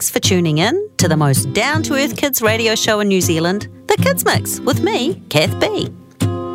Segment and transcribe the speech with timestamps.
[0.00, 3.20] Thanks for tuning in to the most down to earth kids radio show in New
[3.20, 5.90] Zealand, The Kids Mix, with me, Kath B.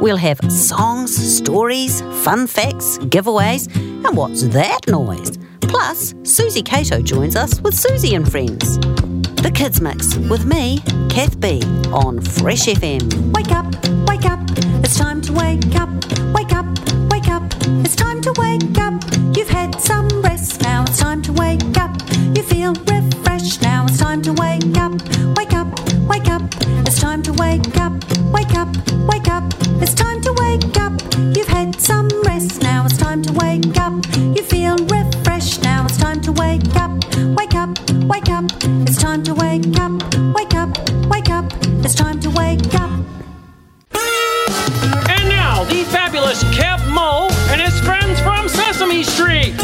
[0.02, 5.38] We'll have songs, stories, fun facts, giveaways, and what's that noise?
[5.62, 8.80] Plus, Suzy Cato joins us with Suzy and Friends.
[8.80, 10.80] The Kids Mix with me,
[11.12, 13.32] Kath B, on Fresh FM.
[13.32, 13.68] Wake up,
[14.10, 14.40] wake up,
[14.84, 15.90] it's time to wake up.
[16.34, 16.66] Wake up,
[17.12, 17.44] wake up,
[17.86, 19.04] it's time to wake up.
[19.38, 21.92] You've had some rest, now it's time to wake up.
[22.36, 22.95] You feel it's
[24.16, 24.94] time to wake up.
[25.36, 25.68] Wake up,
[26.08, 26.42] wake up,
[26.88, 27.92] it's time to wake up.
[28.32, 28.70] Wake up,
[29.10, 29.44] wake up,
[29.82, 30.94] it's time to wake up.
[31.36, 33.94] You've had some rest, now it's time to wake up.
[34.16, 36.92] You feel refreshed, now it's time to wake up.
[37.36, 38.46] Wake up, wake up,
[38.88, 39.92] it's time to wake up.
[40.34, 40.70] Wake up,
[41.10, 41.52] wake up,
[41.84, 42.92] it's time to wake up.
[45.10, 49.56] And now, the fabulous Keb' Mo' and his friends from Sesame Street.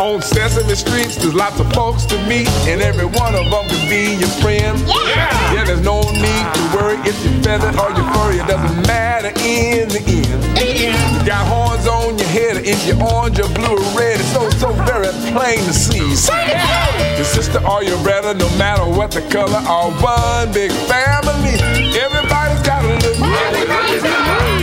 [0.00, 3.84] On Sesame Streets, there's lots of folks to meet, and every one of them can
[3.84, 4.80] be your friend.
[4.88, 5.52] Yeah.
[5.52, 8.40] yeah, there's no need to worry if you're feathered or you're furry.
[8.40, 10.40] It doesn't matter in the end.
[10.56, 14.48] You got horns on your head, if you're orange or blue or red, it's so,
[14.56, 16.00] so very plain to see.
[16.00, 21.60] Your sister or your brother, no matter what the color, are one big family.
[21.92, 23.20] Everybody's got a look.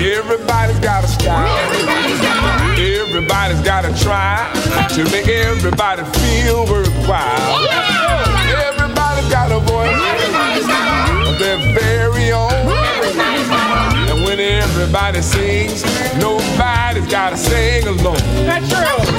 [0.01, 1.56] Everybody's got a style.
[3.39, 4.51] Everybody's got to try
[4.95, 7.21] to make everybody feel worthwhile.
[7.21, 7.67] Oh,
[8.65, 9.93] Everybody's got a voice
[11.27, 12.51] of their very own.
[14.09, 15.83] And when everybody sings,
[16.19, 18.17] nobody's got to sing alone.
[18.47, 19.17] That's true.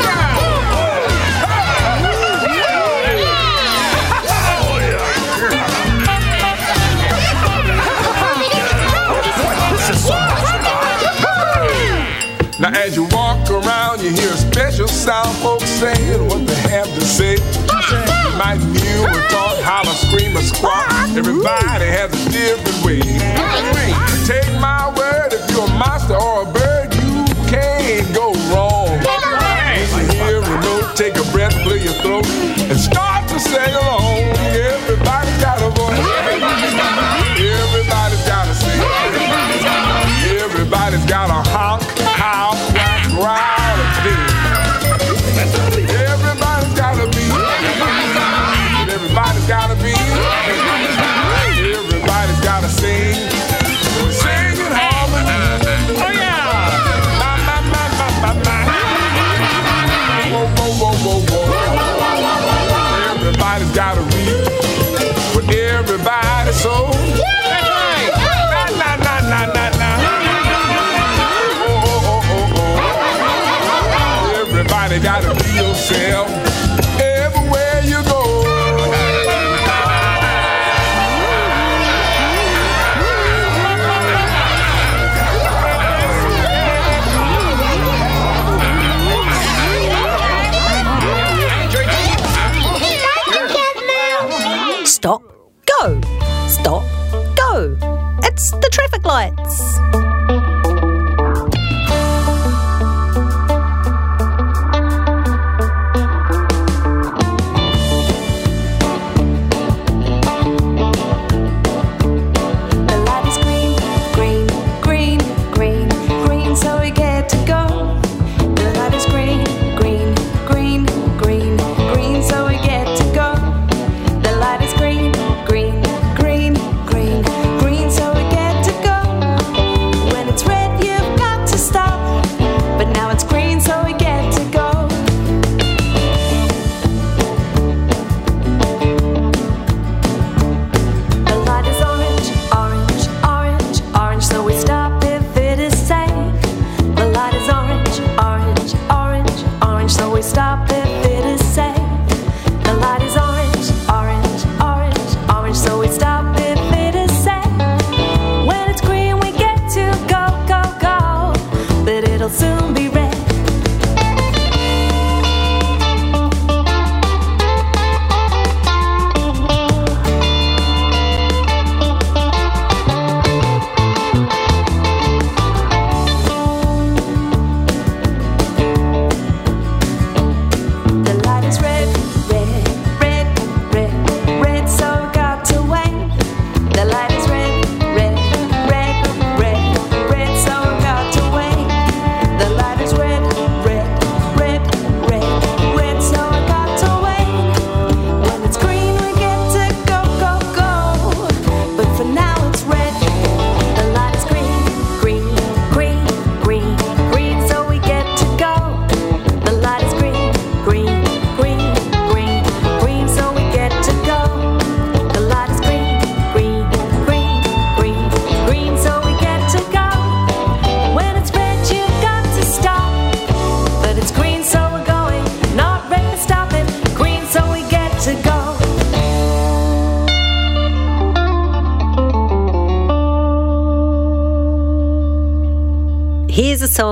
[12.60, 13.06] Now as you
[14.08, 17.34] you hear a special sound, folks saying what they have to say.
[17.34, 20.88] You might mew or talk, holler, scream or squawk.
[21.16, 23.00] Everybody has a different way.
[24.24, 28.97] Take my word, if you're a monster or a bird, you can't go wrong.
[29.92, 33.74] When you hear a note, take a breath, clear your throat, and start to sing
[33.74, 33.97] along.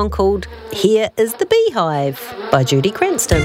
[0.07, 2.21] Song called Here is the Beehive
[2.53, 3.43] by Judy Cranston.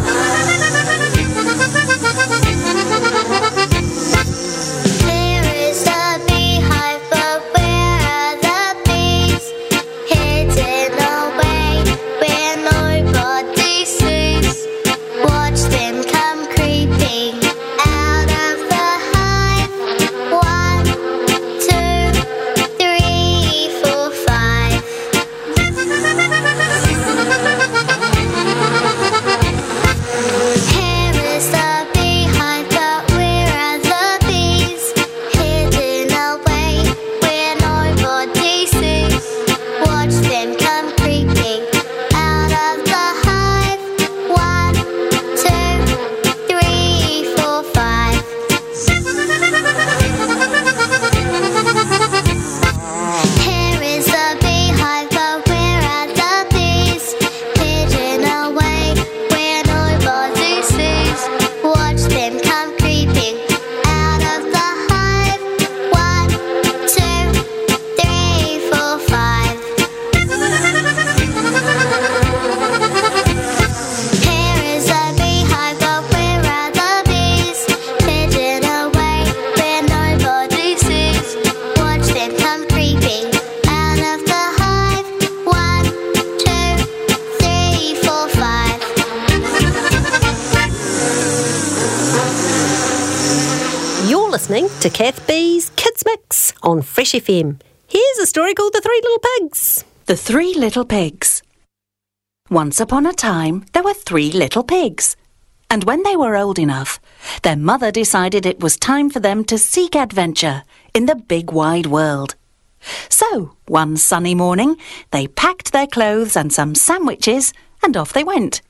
[96.63, 97.59] On Fresh FM.
[97.87, 99.83] Here's a story called The Three Little Pigs.
[100.05, 101.41] The Three Little Pigs.
[102.49, 105.15] Once upon a time, there were three little pigs.
[105.69, 106.99] And when they were old enough,
[107.43, 110.63] their mother decided it was time for them to seek adventure
[110.93, 112.35] in the big wide world.
[113.09, 114.75] So, one sunny morning,
[115.11, 117.53] they packed their clothes and some sandwiches
[117.83, 118.61] and off they went.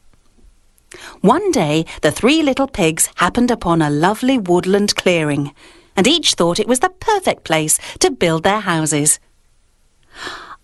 [1.21, 5.55] One day, the three little pigs happened upon a lovely woodland clearing,
[5.95, 9.19] and each thought it was the perfect place to build their houses.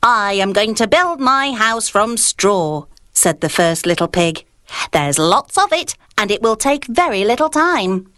[0.03, 4.45] I am going to build my house from straw, said the first little pig.
[4.91, 8.11] There's lots of it, and it will take very little time.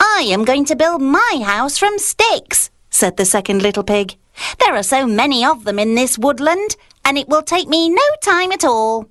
[0.00, 4.16] I am going to build my house from sticks, said the second little pig.
[4.58, 8.02] There are so many of them in this woodland, and it will take me no
[8.22, 9.06] time at all.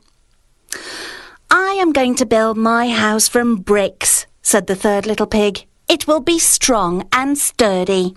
[1.51, 5.65] I am going to build my house from bricks, said the third little pig.
[5.89, 8.15] It will be strong and sturdy.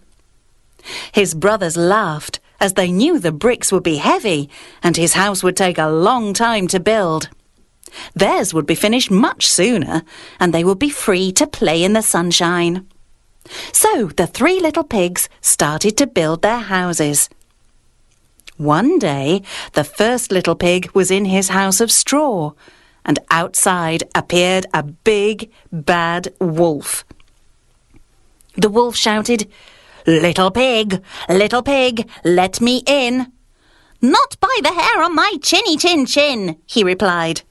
[1.12, 4.50] His brothers laughed, as they knew the bricks would be heavy
[4.82, 7.30] and his house would take a long time to build.
[8.14, 10.02] Theirs would be finished much sooner,
[10.38, 12.86] and they would be free to play in the sunshine.
[13.72, 17.28] So the three little pigs started to build their houses.
[18.56, 22.52] One day, the first little pig was in his house of straw,
[23.04, 27.04] and outside appeared a big, bad wolf.
[28.56, 29.50] The wolf shouted,
[30.06, 33.32] Little pig, little pig, let me in.
[34.00, 37.42] Not by the hair on my chinny chin chin, he replied.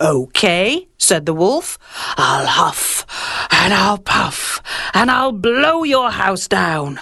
[0.00, 1.78] OK, said the wolf.
[2.16, 3.06] I'll huff
[3.50, 4.62] and I'll puff
[4.94, 6.98] and I'll blow your house down.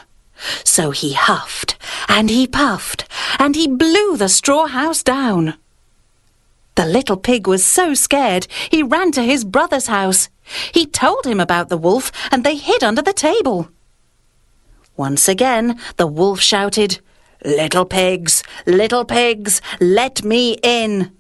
[0.64, 1.78] So he huffed
[2.09, 5.54] and he puffed and he blew the straw house down.
[6.80, 10.30] The little pig was so scared he ran to his brother's house.
[10.72, 13.68] He told him about the wolf and they hid under the table.
[14.96, 17.00] Once again, the wolf shouted,
[17.44, 21.12] Little pigs, little pigs, let me in.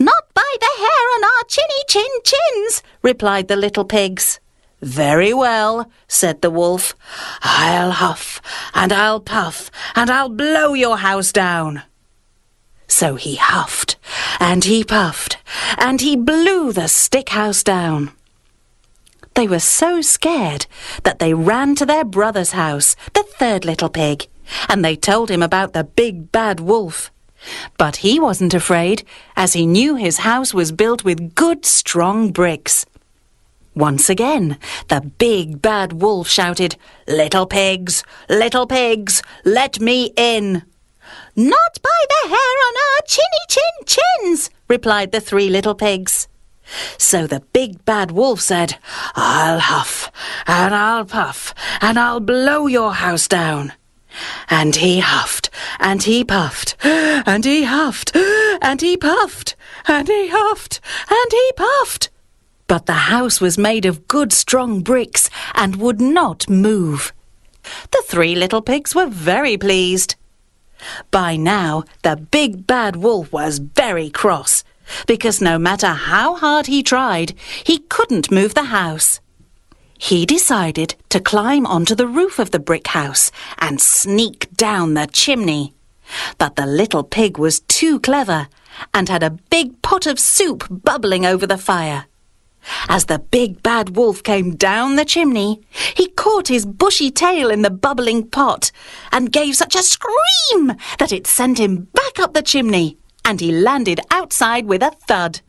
[0.00, 4.40] Not by the hair on our chinny chin chins, replied the little pigs.
[4.82, 6.96] Very well, said the wolf.
[7.42, 8.42] I'll huff
[8.74, 11.84] and I'll puff and I'll blow your house down.
[12.88, 13.96] So he huffed
[14.40, 15.36] and he puffed
[15.78, 18.10] and he blew the stick house down.
[19.34, 20.66] They were so scared
[21.04, 24.26] that they ran to their brother's house, the third little pig,
[24.68, 27.12] and they told him about the big bad wolf.
[27.76, 29.04] But he wasn't afraid,
[29.36, 32.84] as he knew his house was built with good strong bricks.
[33.76, 36.74] Once again, the big bad wolf shouted,
[37.06, 40.64] Little pigs, little pigs, let me in.
[41.38, 46.26] Not by the hair on our chinny chin chins, replied the three little pigs.
[46.96, 48.76] So the big bad wolf said,
[49.14, 50.10] I'll huff
[50.48, 53.72] and I'll puff and I'll blow your house down.
[54.50, 58.16] And he huffed and he puffed and he huffed
[58.60, 59.54] and he puffed
[59.86, 62.10] and he huffed and he puffed.
[62.66, 67.12] But the house was made of good strong bricks and would not move.
[67.92, 70.16] The three little pigs were very pleased.
[71.10, 74.64] By now, the big bad wolf was very cross
[75.06, 79.20] because no matter how hard he tried, he couldn't move the house.
[79.98, 85.08] He decided to climb onto the roof of the brick house and sneak down the
[85.12, 85.74] chimney.
[86.38, 88.48] But the little pig was too clever
[88.94, 92.06] and had a big pot of soup bubbling over the fire.
[92.88, 95.60] As the big bad wolf came down the chimney,
[95.94, 98.70] he caught his bushy tail in the bubbling pot
[99.12, 103.52] and gave such a scream that it sent him back up the chimney and he
[103.52, 105.40] landed outside with a thud.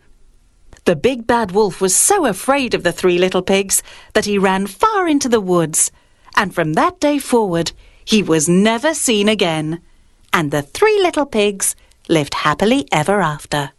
[0.83, 3.81] The big bad wolf was so afraid of the three little pigs
[4.13, 5.91] that he ran far into the woods,
[6.35, 7.71] and from that day forward
[8.03, 9.81] he was never seen again.
[10.33, 11.75] And the three little pigs
[12.07, 13.71] lived happily ever after.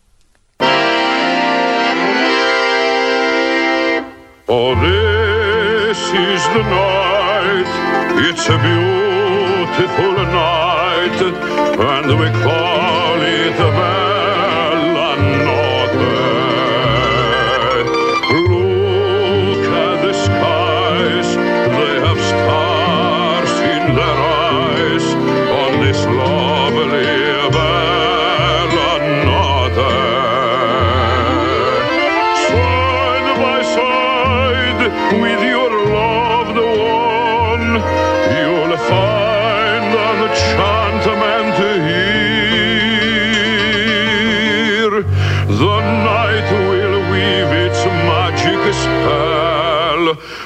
[4.52, 7.70] Oh, this is the night.
[8.28, 11.22] It's a beautiful night,
[11.78, 13.99] and we call it Bella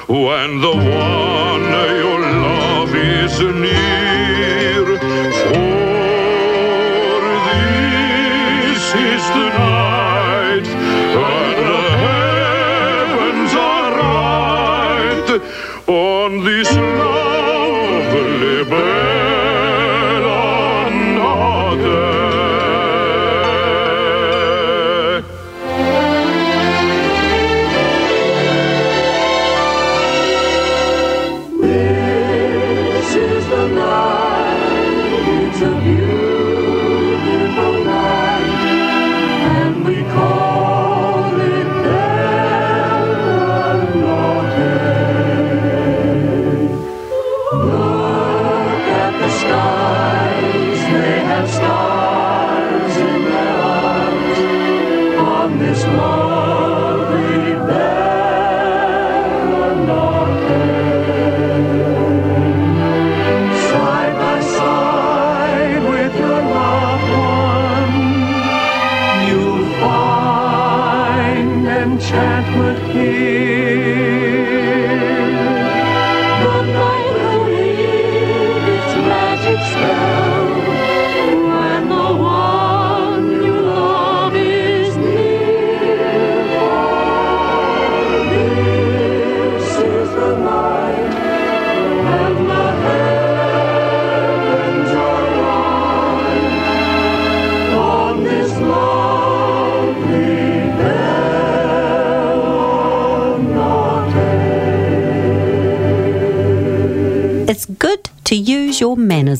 [0.07, 1.63] when the one
[1.97, 3.94] you love is near.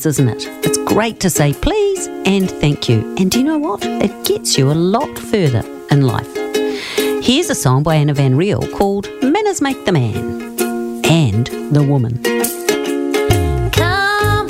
[0.06, 0.46] Isn't it?
[0.64, 3.14] It's great to say please and thank you.
[3.18, 3.84] And do you know what?
[3.84, 6.32] It gets you a lot further in life.
[7.24, 12.22] Here's a song by Anna Van Riel called Manners Make the Man and the Woman.
[13.72, 14.46] Come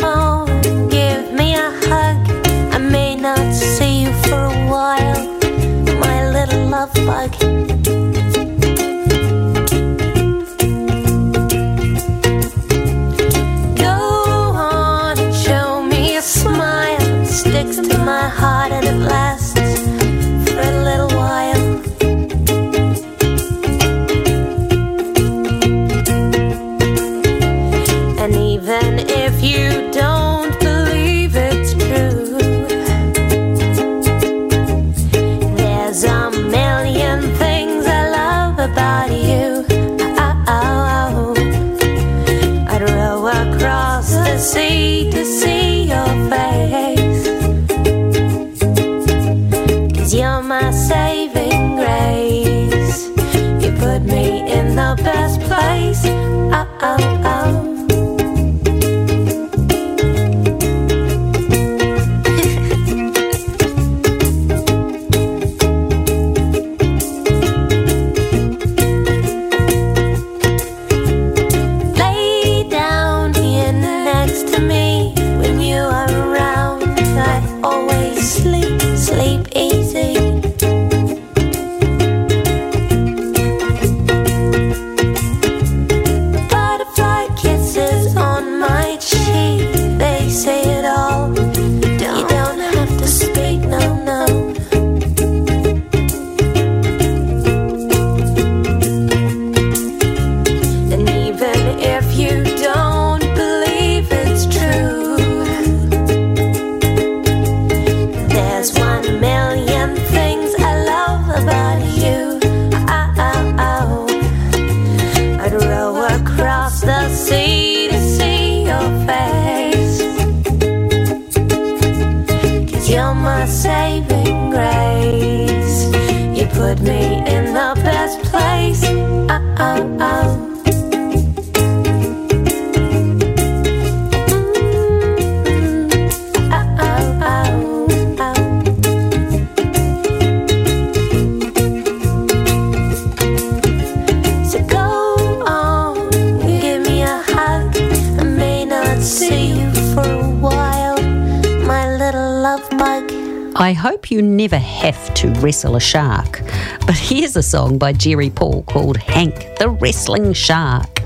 [155.16, 156.42] to wrestle a shark.
[156.86, 161.00] But here's a song by Jerry Paul called Hank the Wrestling Shark.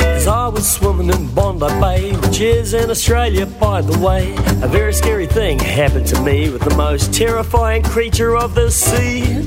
[0.00, 4.68] As I was swimming in Bondi Bay, which is in Australia, by the way, a
[4.68, 9.46] very scary thing happened to me with the most terrifying creature of the sea.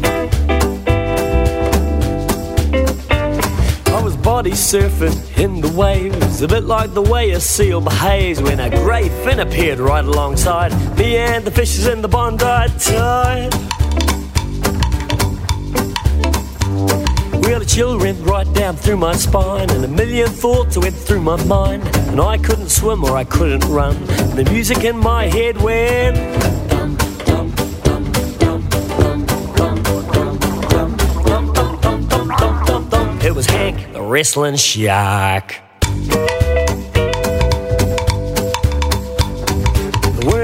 [3.87, 8.39] I was body surfing in the waves, a bit like the way a seal behaves
[8.39, 12.43] when a grey fin appeared right alongside me and the fishes in the Bondi
[12.79, 13.53] tide.
[17.43, 21.21] Well, a chill went right down through my spine, and a million thoughts went through
[21.21, 21.83] my mind.
[22.09, 23.95] And I couldn't swim or I couldn't run.
[23.95, 26.17] And the music in my head went.
[33.23, 35.61] It was Hank, the wrestling shark.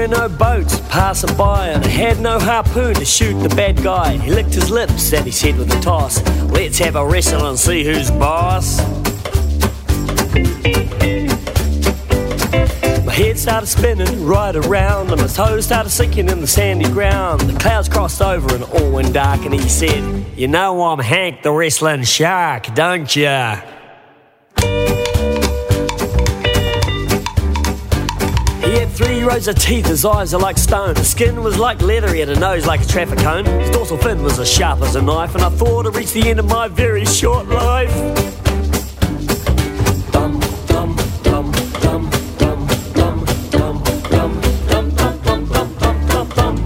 [0.04, 4.16] Were no boats passing by, and I had no harpoon to shoot the bad guy.
[4.18, 7.58] He licked his lips and he said with a toss, Let's have a wrestle and
[7.58, 8.78] see who's boss.
[13.04, 17.42] My head started spinning right around, and my toes started sinking in the sandy ground.
[17.42, 21.42] The clouds crossed over and all went dark, and he said, You know I'm Hank
[21.42, 23.60] the wrestling shark, don't ya?
[28.74, 30.96] He had three rows of teeth, his eyes are like stone.
[30.96, 33.44] His skin was like leather, he had a nose like a traffic cone.
[33.44, 36.28] His dorsal fin was as sharp as a knife, and I thought I'd reach the
[36.28, 37.94] end of my very short life.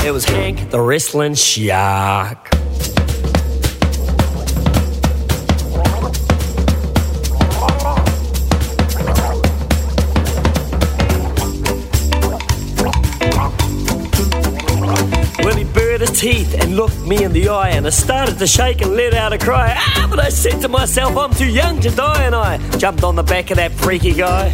[0.02, 2.57] It was Hank the wrestling shark.
[16.18, 19.32] Teeth and looked me in the eye, and I started to shake and let out
[19.32, 19.72] a cry.
[19.76, 23.14] Ah, but I said to myself, I'm too young to die, and I jumped on
[23.14, 24.50] the back of that freaky guy.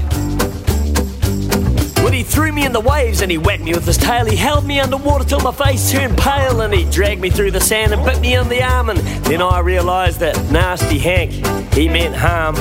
[2.05, 4.37] When he threw me in the waves and he whacked me with his tail, he
[4.37, 7.95] held me underwater till my face turned pale, and he dragged me through the sand
[7.95, 11.33] and bit me on the arm, and then I realised that nasty Hank,
[11.73, 12.57] he meant harm.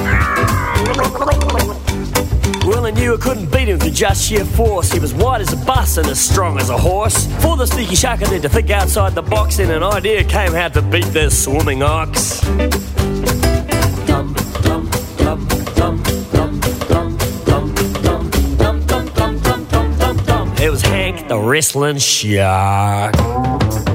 [2.86, 4.92] I knew I couldn't beat him through just sheer force.
[4.92, 7.28] He was white as a bus and as strong as a horse.
[7.42, 10.52] For the sneaky shark, I had to think outside the box, and an idea came
[10.52, 12.44] how to beat this swimming ox.
[20.60, 23.93] It was Hank the wrestling shark.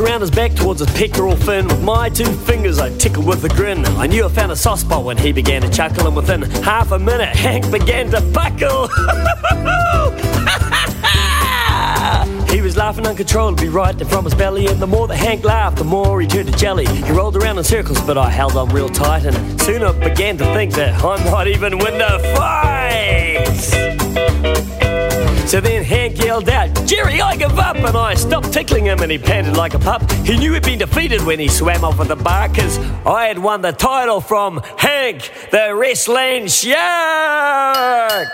[0.00, 1.68] Around his back towards his pectoral fin.
[1.68, 3.84] With my two fingers, I tickled with a grin.
[3.98, 6.92] I knew I found a soft spot when he began to chuckle, and within half
[6.92, 8.88] a minute, Hank began to buckle.
[12.50, 15.76] He was laughing uncontrollably right there from his belly, and the more that Hank laughed,
[15.76, 16.84] the more he turned to jelly.
[16.84, 20.36] He rolled around in circles, but I held on real tight, and soon I began
[20.38, 23.50] to think that I might even win the fight.
[25.50, 27.74] So then Hank yelled out, Jerry, I give up!
[27.74, 30.08] And I stopped tickling him and he panted like a pup.
[30.24, 33.36] He knew he'd been defeated when he swam off of the bar, cause I had
[33.36, 38.28] won the title from Hank, the wrestling shark!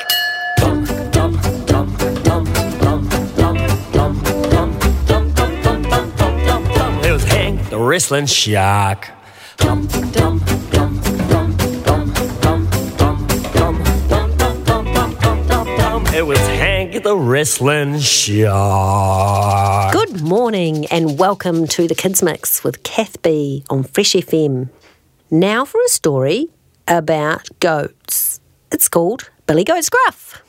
[7.03, 9.09] It was Hank, the wrestling shark.
[16.15, 16.76] It was Hank
[17.07, 19.92] the wrestling shark.
[19.92, 24.71] Good morning and welcome to the Kids Mix with Kath B on Fresh FM.
[25.31, 26.49] Now for a story
[26.88, 28.40] about goats.
[28.73, 30.42] It's called Billy Goat's Gruff.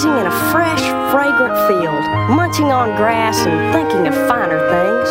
[0.00, 0.80] Grazing in a fresh,
[1.12, 5.08] fragrant field, munching on grass and thinking of finer things.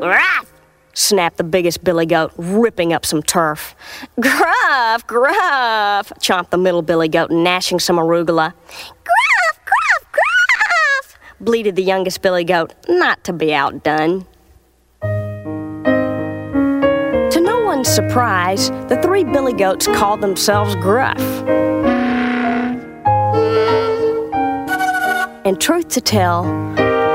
[0.00, 0.52] Gruff!
[0.92, 3.74] snapped the biggest billy goat, ripping up some turf.
[4.20, 8.52] Gruff, gruff, chomped the middle billy goat, gnashing some arugula.
[11.40, 14.26] Bleated the youngest billy goat, not to be outdone.
[17.30, 21.18] To no one's surprise, the three billy goats called themselves Gruff.
[25.46, 26.44] And truth to tell,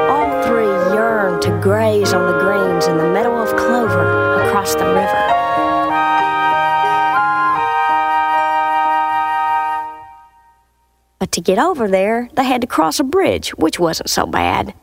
[0.10, 4.86] all three yearned to graze on the greens in the meadow of clover across the
[4.86, 5.15] river.
[11.36, 14.74] To get over there, they had to cross a bridge, which wasn't so bad.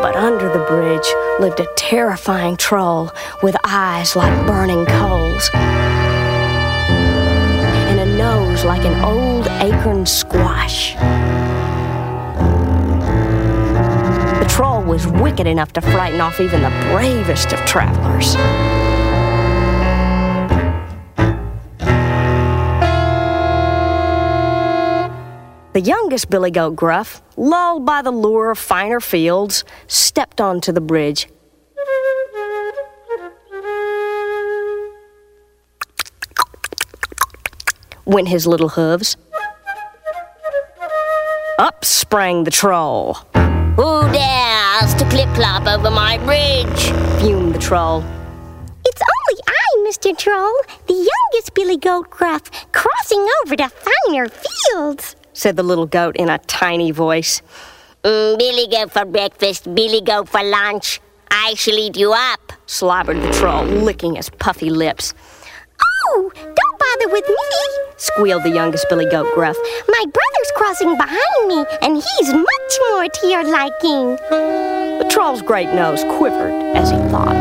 [0.00, 1.06] But under the bridge
[1.38, 3.10] lived a terrifying troll
[3.42, 5.50] with eyes like burning coals
[7.88, 10.94] and a nose like an old acorn squash.
[14.40, 18.34] The troll was wicked enough to frighten off even the bravest of travelers.
[25.76, 30.80] The youngest Billy Goat Gruff, lulled by the lure of finer fields, stepped onto the
[30.80, 31.28] bridge.
[38.06, 39.18] Went his little hooves.
[41.58, 43.18] Up sprang the troll.
[43.76, 46.90] Who dares to clip clop over my bridge?
[47.20, 48.02] Fumed the troll.
[48.82, 50.16] It's only I, Mr.
[50.16, 50.54] Troll,
[50.86, 55.16] the youngest Billy Goat Gruff, crossing over to finer fields.
[55.36, 57.42] Said the little goat in a tiny voice.
[58.02, 61.00] Mm, Billy go for breakfast, Billy go for lunch.
[61.30, 62.52] I shall eat you up.
[62.66, 65.12] Slobbered the troll, licking his puffy lips.
[66.06, 69.56] Oh, don't bother with me, Squealed the youngest Billy Goat Gruff.
[69.88, 74.16] My brother's crossing behind me, and he's much more to your liking.
[75.00, 77.34] The troll's great nose quivered as he thought.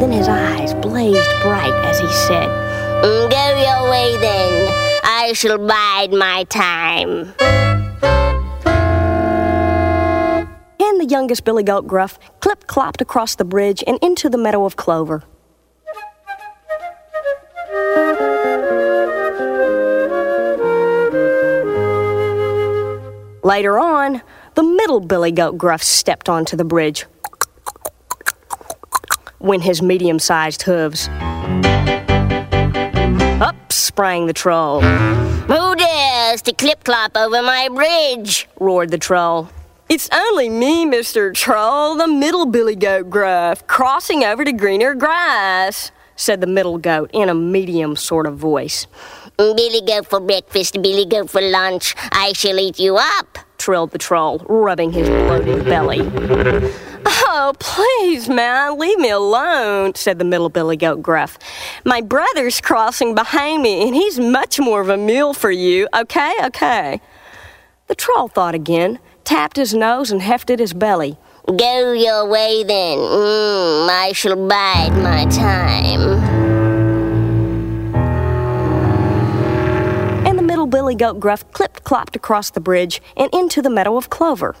[0.00, 2.48] Then his eyes blazed bright as he said,
[3.04, 4.91] Mm, Go your way then.
[5.24, 7.32] I shall bide my time.
[10.80, 14.64] And the youngest Billy Goat Gruff clip clopped across the bridge and into the meadow
[14.64, 15.22] of clover.
[23.44, 24.22] Later on,
[24.56, 27.06] the middle Billy Goat Gruff stepped onto the bridge.
[29.38, 31.08] When his medium sized hooves.
[33.42, 34.82] Up sprang the troll.
[34.82, 38.48] Who dares to clip clop over my bridge?
[38.60, 39.48] roared the troll.
[39.88, 41.34] It's only me, Mr.
[41.34, 47.10] Troll, the middle Billy Goat Gruff, crossing over to greener grass, said the middle goat
[47.12, 48.86] in a medium sort of voice.
[49.36, 51.96] Billy goat for breakfast, Billy goat for lunch.
[52.12, 53.40] I shall eat you up.
[53.58, 56.02] Trilled the troll, rubbing his bloated belly.
[57.04, 61.38] Oh, please, man, leave me alone, said the middle Billy Goat Gruff.
[61.84, 66.34] My brother's crossing behind me, and he's much more of a meal for you, okay?
[66.44, 67.00] Okay.
[67.88, 71.16] The troll thought again, tapped his nose, and hefted his belly.
[71.46, 72.98] Go your way then.
[72.98, 76.00] Mm, I shall bide my time.
[80.24, 83.96] And the middle Billy Goat Gruff clipped clopped across the bridge and into the meadow
[83.96, 84.54] of clover.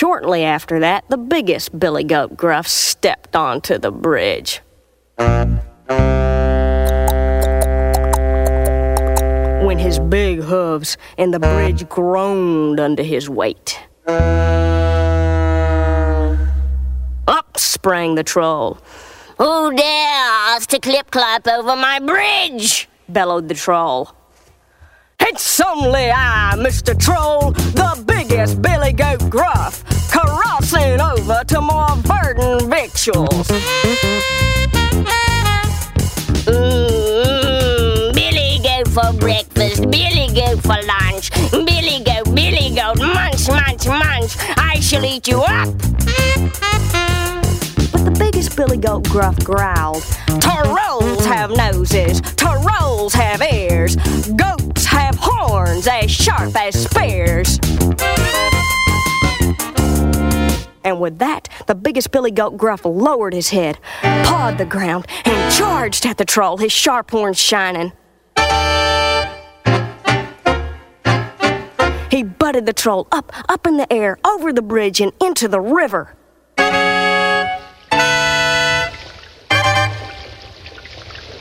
[0.00, 4.62] Shortly after that, the biggest Billy Goat Gruff stepped onto the bridge.
[9.62, 13.78] When his big hooves and the bridge groaned under his weight.
[17.28, 18.78] Up sprang the troll.
[19.36, 22.88] Who dares to clip clop over my bridge?
[23.10, 24.14] bellowed the troll.
[25.20, 26.98] It's only I, Mr.
[26.98, 28.02] Troll, the
[28.40, 33.48] biggest Billy Goat Gruff, crossing over to more verdant victuals.
[36.46, 41.30] Mm, Billy go for breakfast, Billy go for lunch.
[41.50, 44.36] Billy go, Billy go, munch, munch, munch.
[44.56, 45.68] I shall eat you up.
[47.92, 50.02] But the biggest Billy Goat Gruff growled,
[50.40, 53.96] Trolls have noses, trolls have ears,
[54.34, 57.58] goats have horns as sharp as spears.
[60.90, 65.54] And with that, the biggest billy goat gruff lowered his head, pawed the ground, and
[65.54, 67.92] charged at the troll, his sharp horns shining.
[72.10, 75.60] He butted the troll up, up in the air, over the bridge, and into the
[75.60, 76.16] river.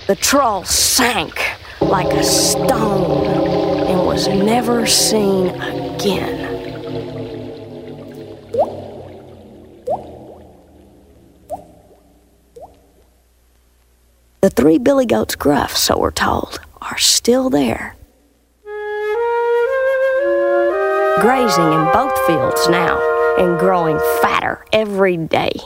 [0.06, 1.42] The troll sank
[1.82, 6.39] like a stone and was never seen again.
[14.42, 17.98] The three billy goats gruff, so we're told, are still there.
[21.20, 22.98] Grazing in both fields now
[23.38, 25.60] and growing fatter every day.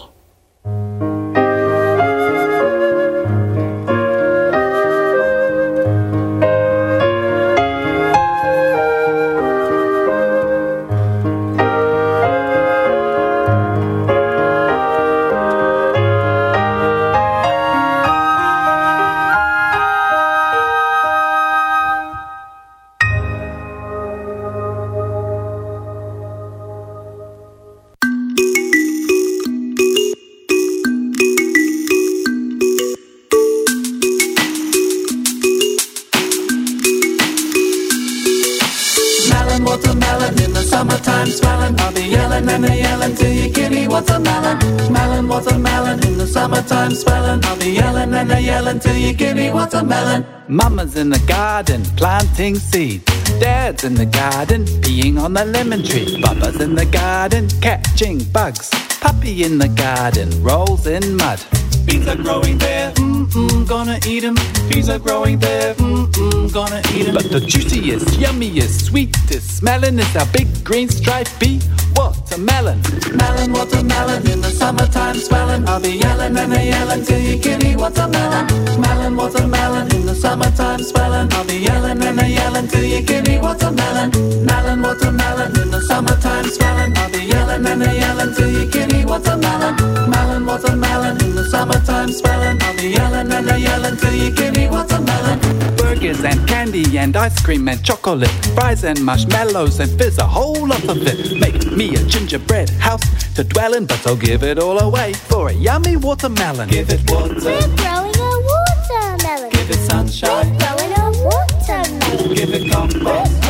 [48.73, 50.25] Yelling till you give me watermelon.
[50.47, 53.05] Mama's in the garden planting seeds.
[53.39, 56.21] Dad's in the garden peeing on the lemon tree.
[56.21, 58.69] Papa's in the garden catching bugs.
[59.01, 61.39] Puppy in the garden rolls in mud.
[61.85, 64.35] Beans are growing there, mm-mm, gonna eat 'em.
[64.69, 67.15] Peas are growing there, mm-mm, gonna eat 'em.
[67.15, 71.59] But the juiciest, yummiest, sweetest smelling is our big green striped bee
[71.95, 72.79] watermelon.
[73.13, 75.67] Melon, watermelon in the summertime swelling.
[75.67, 78.45] I'll be yelling and a yelling till you give me watermelon.
[78.79, 81.31] Melon, watermelon in the summertime swelling.
[81.33, 84.09] I'll be yelling and a yelling till you give me watermelon.
[84.45, 86.97] Melon, watermelon in the summertime swelling.
[86.97, 89.75] I'll be yelling and a yelling till you give me watermelon.
[90.09, 92.61] Melon, watermelon in the summertime swelling.
[92.61, 95.39] I'll be yelling and a yelling till you give me watermelon.
[95.77, 98.29] Burgers and candy and ice cream and chocolate.
[98.55, 101.39] Fries and marshmallows and fizz, a whole lot of it.
[101.39, 103.03] Make me a gingerbread house
[103.35, 106.69] to dwell in, but I'll give it all away for a yummy watermelon.
[106.69, 109.49] Give it water, We're growing a watermelon.
[109.51, 112.35] give it sunshine, We're Growing a watermelon.
[112.35, 113.42] give it compost.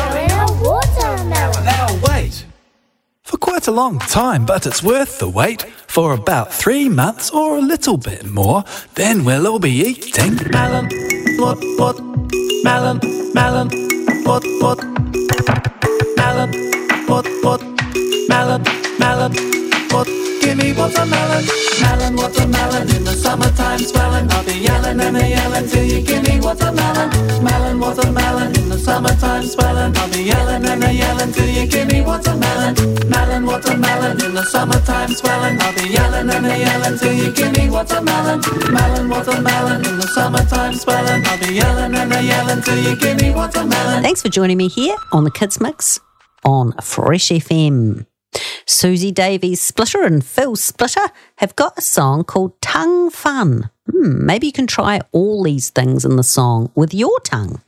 [3.64, 5.62] Quite a long time, but it's worth the wait.
[5.86, 8.62] For about three months or a little bit more,
[8.94, 10.90] then we'll all be eating melon.
[11.38, 11.98] What, what,
[12.62, 13.00] melon,
[13.32, 13.70] melon,
[14.24, 14.84] what, what,
[16.16, 16.52] melon,
[17.06, 17.62] what, what,
[18.28, 18.64] melon,
[18.98, 19.32] melon,
[19.94, 20.06] what,
[20.42, 21.44] give me watermelon,
[21.80, 24.30] melon, watermelon in the summertime swelling.
[24.30, 27.08] I'll be yelling and a yelling till you give me watermelon,
[27.42, 29.96] melon, watermelon in the summertime swelling.
[29.96, 32.74] I'll be yelling and a yelling till you give me watermelon,
[33.08, 35.60] melon, watermelon in the summertime swelling.
[35.60, 38.40] I'll be yelling and a yelling till you give me watermelon,
[38.72, 41.22] melon, watermelon in the summertime swelling.
[41.26, 44.02] I'll be yelling and a yelling till you give me watermelon.
[44.02, 46.00] Thanks for joining me here on the Kids Mix
[46.44, 48.06] on Fresh FM.
[48.66, 53.70] Susie Davies Splitter and Phil Splitter have got a song called Tongue Fun.
[53.90, 57.60] Hmm, maybe you can try all these things in the song with your tongue.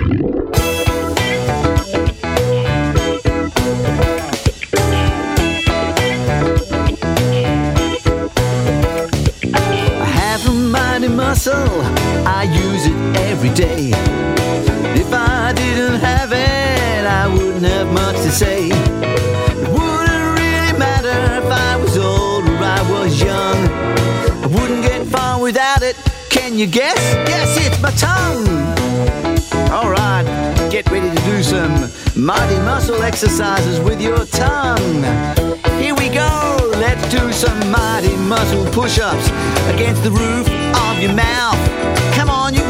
[26.66, 26.98] You guess?
[27.28, 28.46] Yes, it's my tongue.
[29.70, 30.26] Alright,
[30.70, 35.02] get ready to do some mighty muscle exercises with your tongue.
[35.78, 36.58] Here we go.
[36.74, 39.28] Let's do some mighty muscle push ups
[39.72, 40.48] against the roof
[40.88, 41.58] of your mouth.
[42.14, 42.65] Come on, you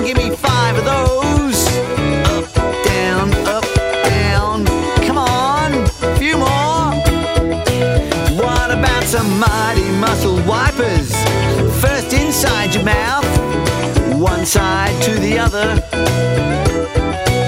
[14.57, 15.69] side to the other.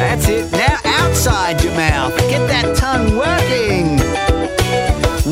[0.00, 0.52] That's it.
[0.52, 2.14] Now outside your mouth.
[2.32, 3.86] Get that tongue working.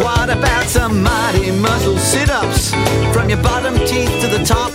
[0.01, 2.71] What about some mighty muscle sit ups
[3.13, 4.73] from your bottom teeth to the top?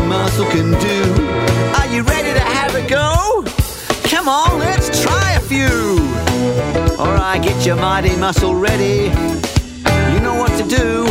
[0.00, 1.02] Muscle can do.
[1.78, 3.44] Are you ready to have a go?
[4.08, 5.98] Come on, let's try a few.
[6.98, 9.10] Alright, get your mighty muscle ready.
[10.12, 11.04] You know what to do.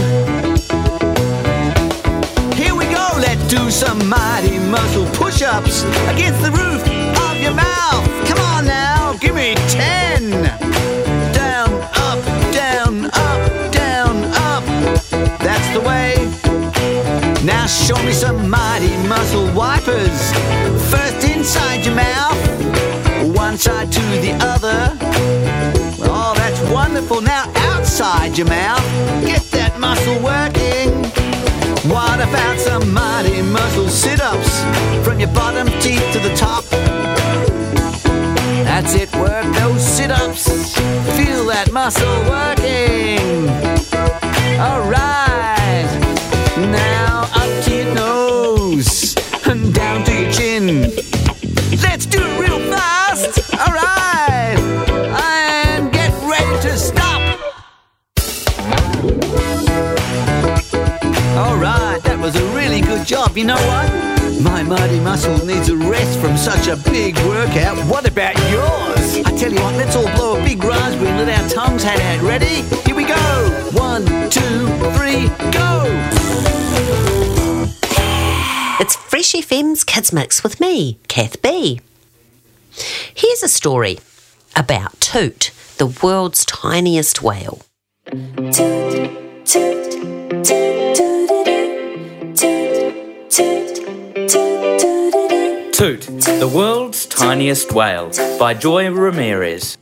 [2.56, 6.82] Here we go, let's do some mighty muscle push ups against the roof
[7.30, 8.06] of your mouth.
[8.28, 10.15] Come on now, give me 10.
[17.66, 20.32] Now show me some mighty muscle wipers.
[20.92, 22.38] First inside your mouth,
[23.36, 24.96] one side to the other.
[26.08, 27.22] Oh, that's wonderful.
[27.22, 28.86] Now outside your mouth,
[29.26, 30.92] get that muscle working.
[31.90, 34.62] What about some mighty muscle sit-ups
[35.04, 36.66] from your bottom teeth to the top?
[38.70, 40.76] That's it, work those sit-ups.
[41.18, 43.50] Feel that muscle working.
[44.62, 45.16] Alright.
[46.72, 47.16] Now
[63.16, 63.38] job.
[63.38, 64.42] You know what?
[64.42, 67.78] My mighty muscle needs a rest from such a big workout.
[67.90, 69.26] What about yours?
[69.26, 72.02] I tell you what, let's all blow a big raspberry and let our tongues hang
[72.02, 72.22] out.
[72.22, 72.64] Ready?
[72.86, 73.16] Here we go.
[73.72, 75.86] One, two, three, go!
[78.82, 81.80] It's Fresh FM's Kids Mix with me, Kath B.
[83.14, 84.00] Here's a story
[84.58, 87.62] about Toot, the world's tiniest whale.
[88.52, 89.16] Toot,
[96.40, 98.10] the world's tiniest whale
[98.40, 99.78] by Joy Ramirez.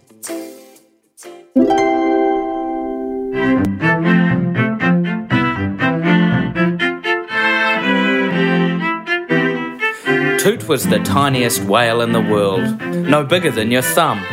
[10.39, 14.25] Toot was the tiniest whale in the world, no bigger than your thumb.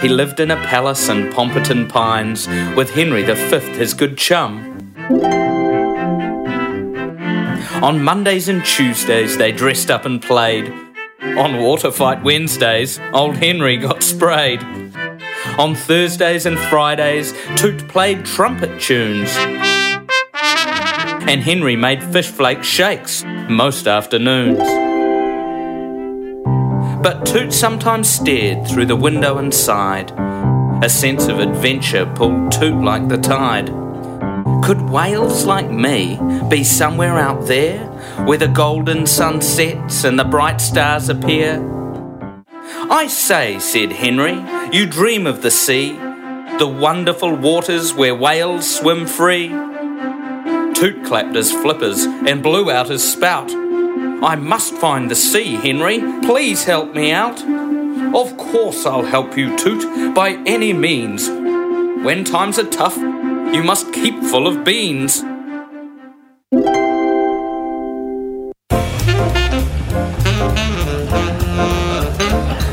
[0.00, 2.46] He lived in a palace in Pomperton Pines
[2.76, 5.37] with Henry V, his good chum.
[7.80, 10.68] On Mondays and Tuesdays, they dressed up and played.
[11.22, 14.60] On Water Fight Wednesdays, old Henry got sprayed.
[15.58, 19.30] On Thursdays and Fridays, Toot played trumpet tunes.
[20.34, 24.58] And Henry made fish flake shakes most afternoons.
[27.00, 30.10] But Toot sometimes stared through the window and sighed.
[30.82, 33.68] A sense of adventure pulled Toot like the tide.
[34.68, 37.86] Could whales like me be somewhere out there
[38.26, 41.56] where the golden sun sets and the bright stars appear?
[42.90, 45.92] I say, said Henry, you dream of the sea,
[46.58, 49.48] the wonderful waters where whales swim free.
[50.74, 53.50] Toot clapped his flippers and blew out his spout.
[53.50, 56.00] I must find the sea, Henry.
[56.20, 57.42] Please help me out.
[58.14, 61.26] Of course I'll help you, Toot, by any means.
[62.04, 62.98] When times are tough,
[63.52, 65.22] you must keep full of beans.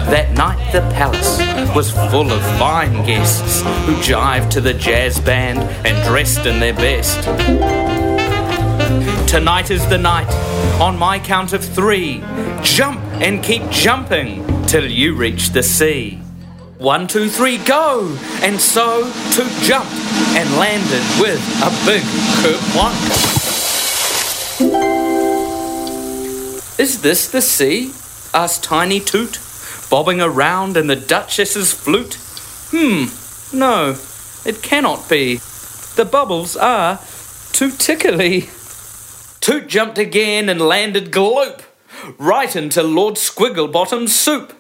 [0.10, 1.40] That night the palace
[1.76, 6.74] was full of fine guests who jived Toot the jazz band and dressed in their
[6.74, 7.24] best.
[9.30, 10.32] Tonight is the night.
[10.82, 12.22] On my count of three,
[12.62, 16.20] jump and keep jumping till you reach the sea.
[16.78, 18.18] One, two, three, go!
[18.42, 22.04] And so to jumped and landed with a big
[22.42, 22.96] kerplunk.
[26.78, 27.94] Is this the sea?
[28.34, 29.40] asked Tiny Toot,
[29.90, 32.18] bobbing around in the Duchess's flute.
[32.72, 33.06] Hmm,
[33.58, 33.96] no,
[34.46, 35.36] it cannot be.
[35.96, 37.00] The bubbles are
[37.54, 38.50] too tickly.
[39.40, 41.62] Toot jumped again and landed gloop,
[42.18, 44.52] right into Lord Squigglebottom's soup.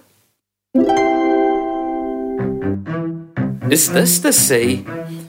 [3.69, 4.85] Is this the sea?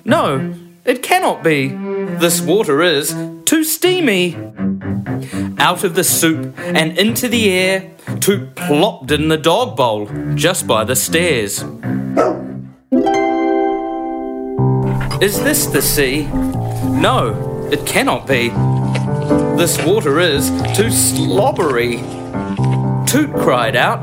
[0.07, 0.55] No,
[0.85, 1.67] it cannot be.
[1.67, 3.13] This water is
[3.45, 4.37] too steamy.
[5.59, 7.91] Out of the soup and into the air,
[8.21, 11.65] Toot plopped in the dog bowl just by the stairs.
[15.21, 16.27] Is this the sea?
[16.27, 18.51] No, it cannot be.
[19.59, 21.97] This water is too slobbery.
[23.09, 23.99] Toot cried out,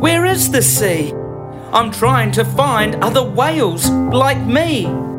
[0.00, 1.12] Where is the sea?
[1.72, 5.13] I'm trying to find other whales like me.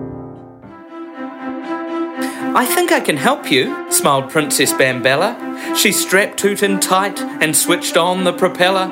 [2.58, 5.76] I think I can help you, smiled Princess Bambella.
[5.76, 8.88] She strapped Toot in tight and switched on the propeller.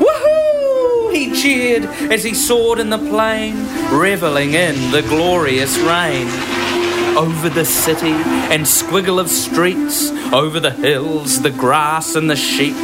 [0.00, 1.12] Woohoo!
[1.12, 3.56] He cheered as he soared in the plane,
[3.92, 6.28] reveling in the glorious rain.
[7.18, 8.12] over the city
[8.52, 12.76] and squiggle of streets, over the hills, the grass, and the sheep.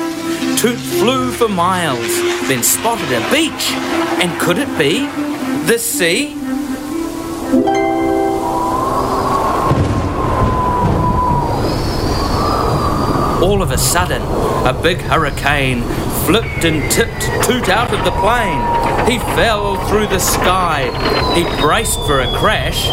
[0.58, 3.70] Toot flew for miles, then spotted a beach.
[4.20, 5.06] And could it be
[5.66, 6.43] the sea?
[13.42, 14.22] All of a sudden,
[14.66, 15.82] a big hurricane
[16.24, 18.62] flipped and tipped Toot out of the plane.
[19.06, 20.84] He fell through the sky.
[21.34, 22.86] He braced for a crash,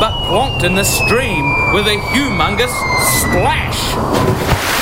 [0.00, 2.74] but plonked in the stream with a humongous
[3.20, 4.81] splash.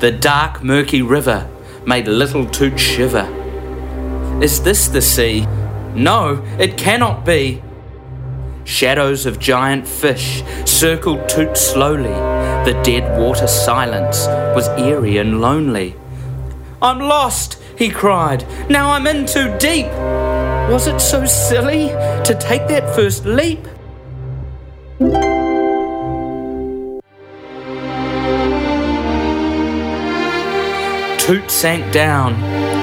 [0.00, 1.46] The dark, murky river
[1.84, 3.28] made little Toot shiver.
[4.42, 5.46] Is this the sea?
[5.94, 7.62] No, it cannot be.
[8.64, 12.14] Shadows of giant fish circled Toot slowly.
[12.64, 14.26] The dead water silence
[14.56, 15.94] was eerie and lonely.
[16.80, 18.46] I'm lost, he cried.
[18.70, 19.88] Now I'm in too deep.
[20.70, 21.88] Was it so silly
[22.24, 23.66] to take that first leap?
[31.30, 32.34] Toot sank down,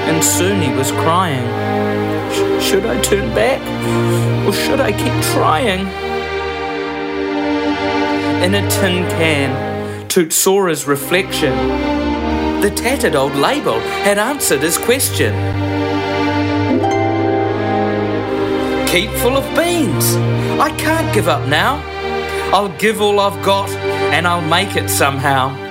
[0.08, 1.46] and soon he was crying.
[2.62, 3.60] Should I turn back,
[4.48, 5.80] or should I keep trying?
[8.42, 11.52] In a tin can, Toot saw his reflection.
[12.62, 15.34] The tattered old label had answered his question.
[18.86, 20.16] Keep full of beans.
[20.58, 21.82] I can't give up now.
[22.54, 23.68] I'll give all I've got,
[24.14, 25.67] and I'll make it somehow.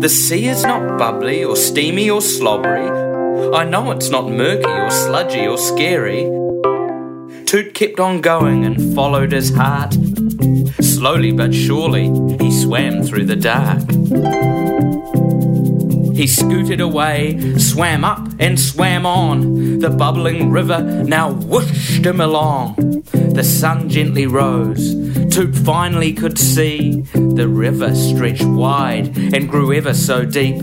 [0.00, 2.88] The sea is not bubbly or steamy or slobbery.
[3.54, 6.24] I know it's not murky or sludgy or scary.
[7.46, 9.94] Toot kept on going and followed his heart.
[10.80, 13.82] Slowly but surely, he swam through the dark.
[16.16, 19.78] He scooted away, swam up and swam on.
[19.78, 22.76] The bubbling river now whooshed him along.
[23.12, 24.94] The sun gently rose.
[25.36, 30.56] Toot finally could see the river stretched wide and grew ever so deep.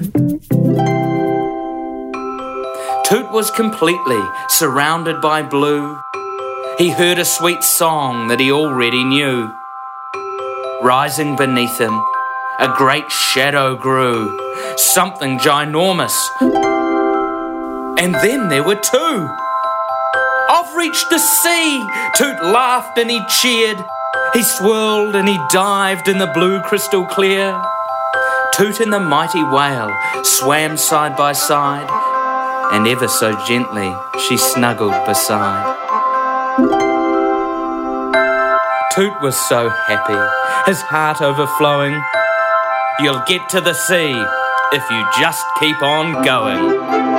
[3.05, 4.19] Toot was completely
[4.49, 6.01] surrounded by blue.
[6.80, 9.53] He heard a sweet song that he already knew.
[10.82, 11.93] Rising beneath him,
[12.57, 14.26] a great shadow grew,
[14.76, 16.17] something ginormous.
[17.99, 19.30] And then there were two.
[20.49, 21.88] I've reached the sea!
[22.15, 23.78] Toot laughed and he cheered.
[24.34, 27.61] He swirled and he dived in the blue crystal clear.
[28.53, 31.88] Toot and the mighty whale swam side by side,
[32.73, 33.95] and ever so gently
[34.27, 35.77] she snuggled beside.
[38.93, 41.99] Toot was so happy, his heart overflowing.
[42.99, 44.13] You'll get to the sea
[44.71, 47.12] if you just keep on going.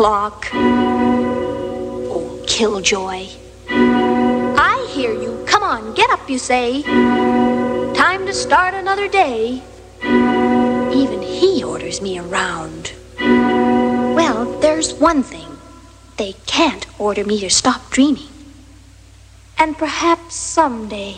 [0.00, 0.48] Clock.
[2.14, 3.28] Oh, killjoy.
[3.68, 5.44] I hear you.
[5.46, 6.80] Come on, get up, you say.
[7.92, 9.62] Time to start another day.
[10.02, 12.94] Even he orders me around.
[13.20, 15.58] Well, there's one thing.
[16.16, 18.32] They can't order me to stop dreaming.
[19.58, 21.16] And perhaps someday,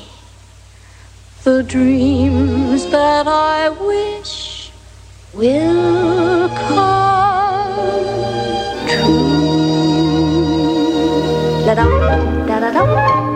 [1.44, 4.72] The dreams that I wish
[5.32, 8.21] will come
[11.74, 13.31] 哒哒哒，哒哒。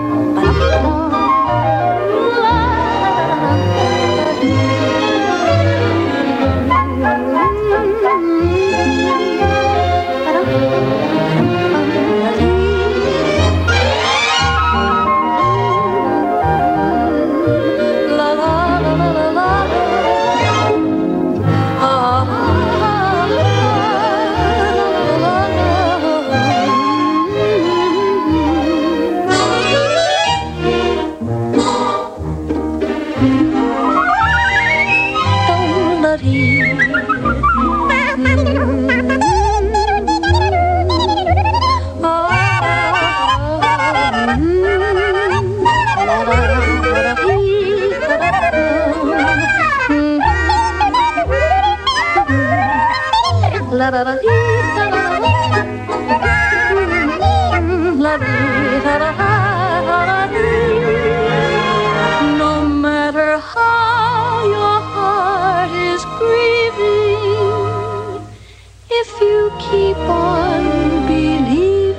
[69.70, 71.96] Keep on believing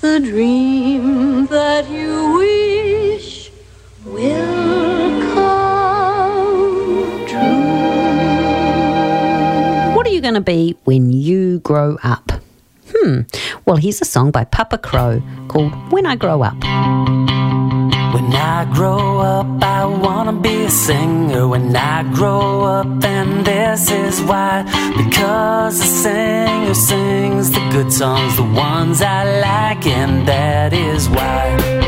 [0.00, 3.52] the dream that you wish
[4.04, 7.56] will come true.
[9.94, 12.32] What are you going to be when you grow up?
[12.92, 13.20] Hmm.
[13.66, 17.19] Well, here's a song by Papa Crow called When I Grow Up.
[18.14, 21.46] When I grow up, I wanna be a singer.
[21.46, 24.64] When I grow up, and this is why.
[24.96, 31.79] Because a singer sings the good songs, the ones I like, and that is why.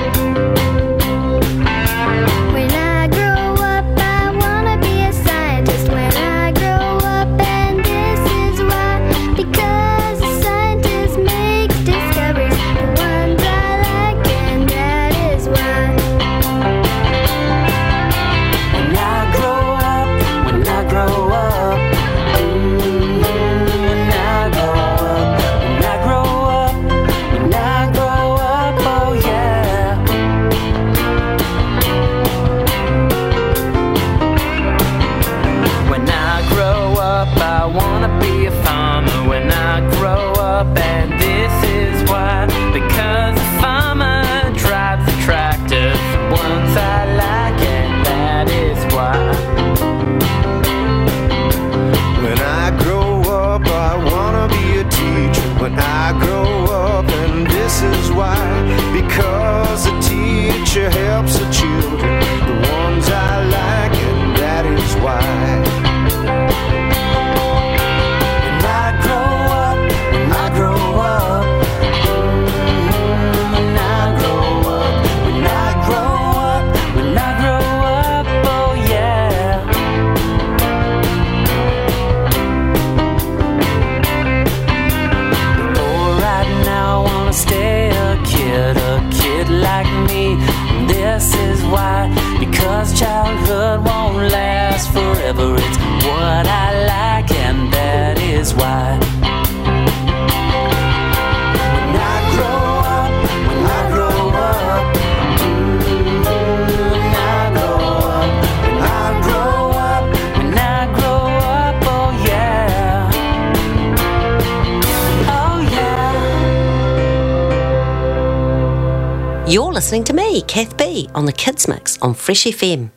[119.92, 122.90] Listening to me, Kath B, on the Kids Mix on Fresh FM.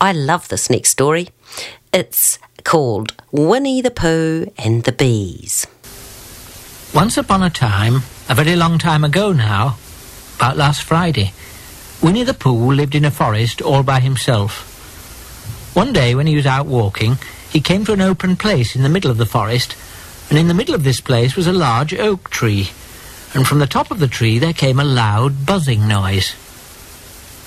[0.00, 1.28] I love this next story.
[1.92, 5.66] It's called Winnie the Pooh and the Bees.
[6.94, 7.96] Once upon a time,
[8.30, 9.76] a very long time ago now,
[10.36, 11.34] about last Friday,
[12.02, 14.64] Winnie the Pooh lived in a forest all by himself.
[15.76, 17.18] One day when he was out walking,
[17.50, 19.76] he came to an open place in the middle of the forest,
[20.30, 22.70] and in the middle of this place was a large oak tree,
[23.34, 26.34] and from the top of the tree there came a loud buzzing noise.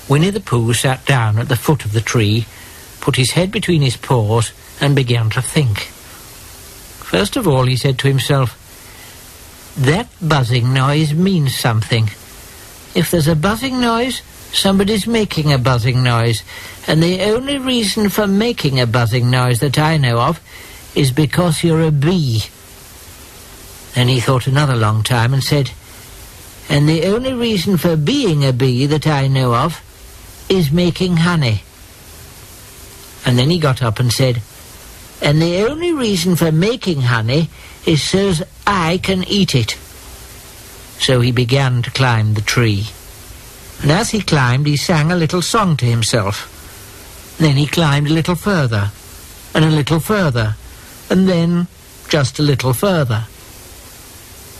[0.08, 2.46] Winnie the Pooh sat down at the foot of the tree,
[3.00, 5.88] put his head between his paws, and began to think.
[7.08, 8.54] First of all, he said to himself,
[9.76, 12.04] That buzzing noise means something.
[12.94, 14.22] If there's a buzzing noise,
[14.52, 16.42] somebody's making a buzzing noise,
[16.86, 20.40] and the only reason for making a buzzing noise that I know of
[20.94, 22.44] is because you're a bee.
[23.94, 25.70] Then he thought another long time and said,
[26.68, 29.82] And the only reason for being a bee that I know of
[30.48, 31.62] is making honey.
[33.26, 34.40] And then he got up and said,
[35.20, 37.50] And the only reason for making honey
[37.86, 39.72] is so's I can eat it.
[41.00, 42.86] So he began to climb the tree.
[43.82, 46.54] And as he climbed, he sang a little song to himself.
[47.38, 48.90] Then he climbed a little further,
[49.54, 50.56] and a little further,
[51.08, 51.68] and then
[52.08, 53.26] just a little further.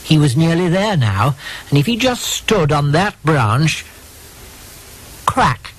[0.08, 1.36] He was nearly there now,
[1.68, 3.84] and if he just stood on that branch...
[5.26, 5.74] Crack!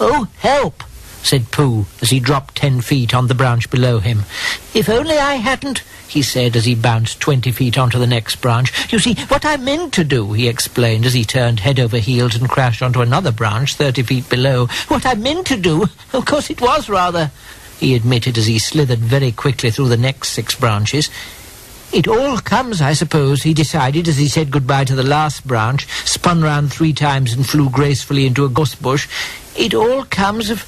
[0.00, 0.82] Oh, help!
[1.22, 4.20] said Pooh as he dropped ten feet on the branch below him.
[4.72, 8.90] If only I hadn't, he said as he bounced twenty feet onto the next branch.
[8.90, 12.34] You see, what I meant to do, he explained as he turned head over heels
[12.34, 14.66] and crashed onto another branch thirty feet below.
[14.88, 17.30] What I meant to do, of course it was rather,
[17.78, 21.10] he admitted as he slithered very quickly through the next six branches.
[21.92, 25.86] It all comes, I suppose, he decided as he said goodbye to the last branch,
[26.08, 29.08] spun round three times and flew gracefully into a gorse bush.
[29.54, 30.64] It all comes of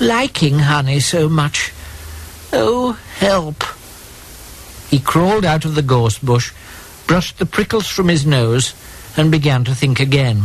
[0.00, 1.72] liking honey so much.
[2.54, 3.64] Oh, help.
[4.88, 6.52] He crawled out of the gorse bush,
[7.06, 8.74] brushed the prickles from his nose,
[9.14, 10.44] and began to think again.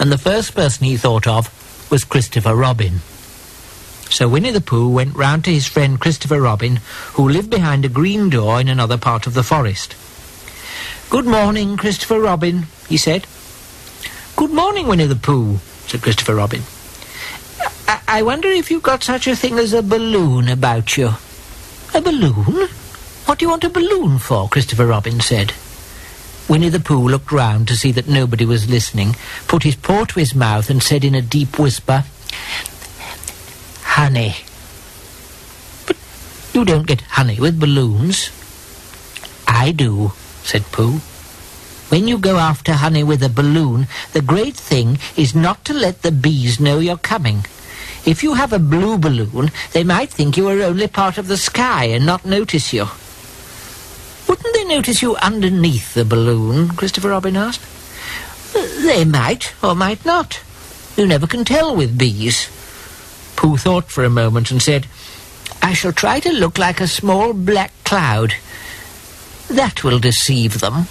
[0.00, 1.48] And the first person he thought of
[1.92, 3.00] was Christopher Robin.
[4.10, 6.76] So Winnie the Pooh went round to his friend Christopher Robin,
[7.12, 9.94] who lived behind a green door in another part of the forest.
[11.10, 13.26] Good morning, Christopher Robin, he said.
[14.36, 16.62] Good morning, Winnie the Pooh, said Christopher Robin.
[17.86, 21.10] I, I wonder if you've got such a thing as a balloon about you.
[21.94, 22.68] A balloon?
[23.26, 24.48] What do you want a balloon for?
[24.48, 25.52] Christopher Robin said.
[26.48, 30.18] Winnie the Pooh looked round to see that nobody was listening, put his paw to
[30.18, 32.04] his mouth and said in a deep whisper,
[33.98, 34.36] Honey.
[35.84, 35.96] But
[36.54, 38.30] you don't get honey with balloons.
[39.48, 40.12] I do,
[40.44, 41.00] said Pooh.
[41.90, 46.02] When you go after honey with a balloon, the great thing is not to let
[46.02, 47.44] the bees know you're coming.
[48.06, 51.36] If you have a blue balloon, they might think you are only part of the
[51.36, 52.86] sky and not notice you.
[54.28, 56.68] Wouldn't they notice you underneath the balloon?
[56.68, 57.66] Christopher Robin asked.
[58.54, 60.40] They might or might not.
[60.96, 62.48] You never can tell with bees.
[63.38, 64.88] Pooh thought for a moment and said,
[65.62, 68.34] I shall try to look like a small black cloud.
[69.48, 70.88] That will deceive them.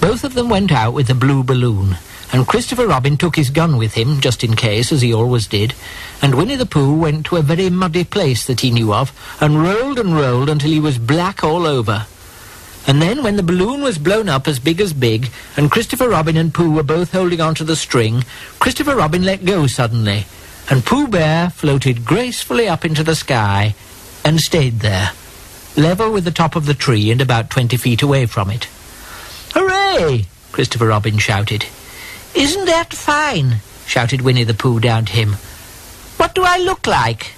[0.00, 1.96] Both of them went out with the blue balloon,
[2.32, 5.74] and Christopher Robin took his gun with him, just in case, as he always did,
[6.22, 9.60] and Winnie the Pooh went to a very muddy place that he knew of, and
[9.60, 12.06] rolled and rolled until he was black all over.
[12.86, 16.36] And then, when the balloon was blown up as big as big, and Christopher Robin
[16.36, 18.22] and Pooh were both holding on to the string,
[18.60, 20.24] Christopher Robin let go suddenly,
[20.70, 23.74] and Pooh Bear floated gracefully up into the sky
[24.24, 25.10] and stayed there,
[25.76, 28.68] level with the top of the tree and about twenty feet away from it.
[29.54, 30.26] Hooray!
[30.52, 31.66] Christopher Robin shouted.
[32.34, 33.56] Isn't that fine?
[33.86, 35.32] shouted Winnie the Pooh down to him.
[36.16, 37.34] What do I look like?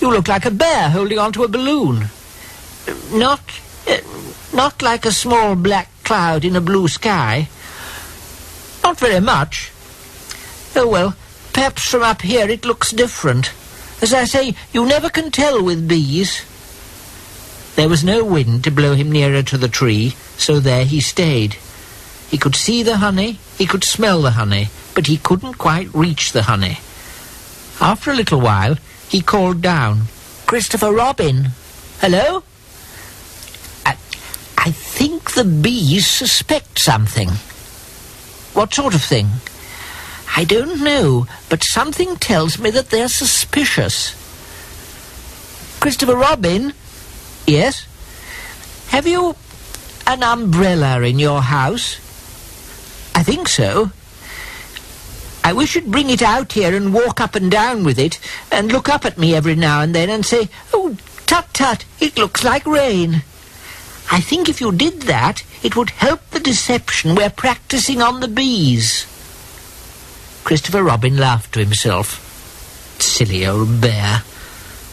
[0.00, 2.08] You look like a bear holding on to a balloon.
[3.12, 3.40] Not,
[3.88, 3.98] uh,
[4.52, 7.48] not like a small black cloud in a blue sky.
[8.82, 9.72] Not very much.
[10.76, 11.16] Oh, well,
[11.54, 13.52] perhaps from up here it looks different.
[14.02, 16.44] As I say, you never can tell with bees.
[17.76, 21.56] There was no wind to blow him nearer to the tree, so there he stayed.
[22.30, 26.32] He could see the honey, he could smell the honey, but he couldn't quite reach
[26.32, 26.78] the honey.
[27.80, 28.76] After a little while,
[29.08, 30.02] he called down,
[30.46, 31.50] Christopher Robin.
[32.00, 32.42] Hello?
[33.86, 33.96] I,
[34.58, 37.30] I think the bees suspect something.
[38.54, 39.28] What sort of thing?
[40.36, 44.14] I don't know, but something tells me that they're suspicious.
[45.80, 46.72] Christopher Robin?
[47.46, 47.86] Yes?
[48.88, 49.36] Have you
[50.06, 51.96] an umbrella in your house?
[53.14, 53.90] I think so.
[55.44, 58.18] I wish you'd bring it out here and walk up and down with it
[58.50, 62.18] and look up at me every now and then and say, Oh, tut tut, it
[62.18, 63.22] looks like rain.
[64.10, 68.28] I think if you did that, it would help the deception we're practicing on the
[68.28, 69.06] bees.
[70.44, 72.20] Christopher Robin laughed to himself.
[73.00, 74.22] Silly old bear.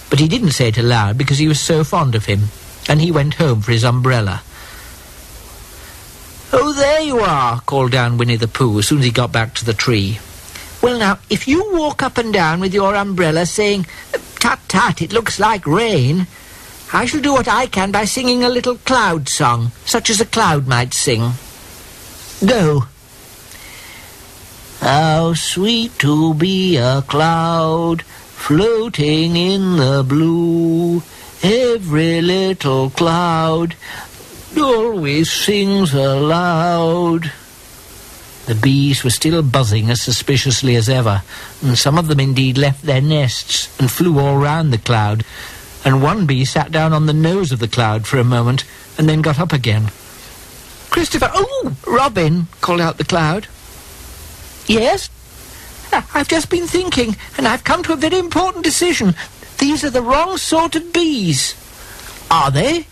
[0.10, 2.46] But he didn't say it aloud because he was so fond of him,
[2.90, 4.44] and he went home for his umbrella.
[6.54, 9.54] Oh, there you are, called down Winnie the Pooh as soon as he got back
[9.56, 10.20] to the tree.
[10.82, 13.86] Well, now, if you walk up and down with your umbrella saying,
[14.40, 16.28] Tut tut, it looks like rain,
[16.94, 20.26] I shall do what I can by singing a little cloud song, such as a
[20.26, 21.34] cloud might sing.
[22.46, 22.88] Go.
[24.82, 31.04] How sweet to be a cloud floating in the blue.
[31.44, 33.76] Every little cloud
[34.58, 37.32] always sings aloud.
[38.48, 41.22] The bees were still buzzing as suspiciously as ever,
[41.62, 45.24] and some of them indeed left their nests and flew all round the cloud,
[45.86, 48.64] and one bee sat down on the nose of the cloud for a moment
[48.98, 49.92] and then got up again.
[50.90, 53.48] Christopher, oh, Robin, called out the cloud.
[54.68, 55.10] Yes?
[55.92, 59.16] "I- I've just been thinking, and I've come to a very important decision.
[59.58, 61.54] These are the wrong sort of bees.
[62.30, 62.88] Are they?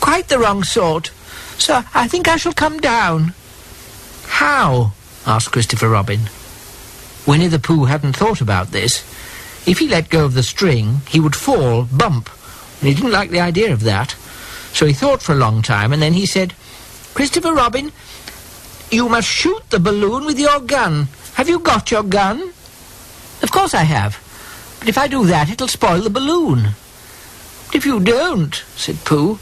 [0.00, 1.10] Quite the wrong sort.
[1.58, 3.34] So I think I shall come down.
[4.26, 4.92] How?
[5.26, 6.28] asked Christopher Robin.
[7.26, 9.02] Winnie the Pooh hadn't thought about this.
[9.66, 12.30] If he let go of the string, he would fall, bump,
[12.80, 14.14] and he didn't like the idea of that.
[14.72, 16.54] So he thought for a long time, and then he said,
[17.14, 17.92] Christopher Robin,
[18.90, 21.08] you must shoot the balloon with your gun.
[21.34, 22.40] Have you got your gun?
[23.42, 24.18] Of course I have.
[24.80, 26.70] But if I do that, it'll spoil the balloon.
[27.66, 29.38] But if you don't, said Pooh,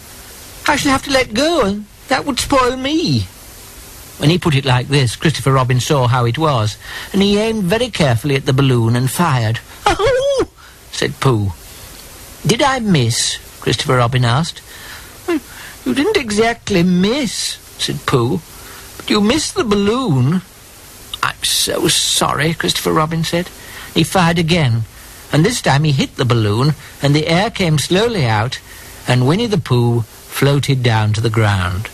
[0.66, 3.20] I shall have to let go, and that would spoil me.
[4.18, 6.76] When he put it like this, Christopher Robin saw how it was,
[7.12, 9.60] and he aimed very carefully at the balloon and fired.
[9.86, 10.48] Oh!
[10.90, 11.52] said Pooh.
[12.46, 13.38] Did I miss?
[13.60, 14.60] Christopher Robin asked.
[15.26, 15.38] "Hmm,
[15.84, 18.40] You didn't exactly miss, said Pooh,
[19.10, 20.42] you missed the balloon.
[21.22, 23.48] I'm so sorry, Christopher Robin said.
[23.94, 24.82] He fired again,
[25.32, 28.60] and this time he hit the balloon, and the air came slowly out,
[29.08, 31.88] and Winnie the Pooh floated down to the ground.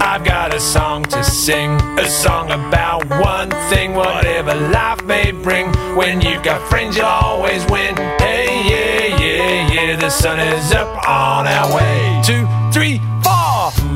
[0.00, 5.66] I've got a song to sing, a song about one thing, whatever life may bring.
[5.96, 7.96] When you've got friends, you'll always win.
[8.18, 12.22] Hey, yeah, yeah, yeah, the sun is up on our way.
[12.24, 13.00] Two, three.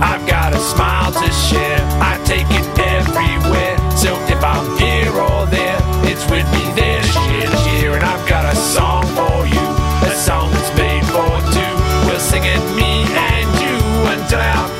[0.02, 3.76] I've got a smile to share, I take it everywhere.
[3.96, 5.78] So if I'm here or there,
[6.08, 7.92] it's with me there to share.
[7.94, 9.66] And I've got a song for you,
[10.08, 11.74] a song that's made for two.
[12.08, 13.76] We'll sing it, me and you,
[14.08, 14.79] until our